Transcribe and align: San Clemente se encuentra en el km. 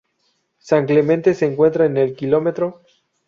San 0.57 0.87
Clemente 0.87 1.35
se 1.35 1.45
encuentra 1.45 1.85
en 1.85 1.95
el 1.97 2.15
km. 2.15 2.73